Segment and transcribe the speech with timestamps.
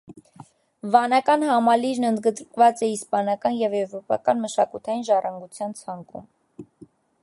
[0.95, 6.31] Վանական համալիրն ընդգրկված է իսպանական և եվրոպական մշակութային ժառանգության ցանկում։